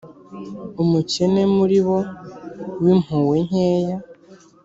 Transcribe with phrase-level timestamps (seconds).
[0.83, 1.97] Umukene muri bo
[2.83, 3.97] w'impuhwe nkeya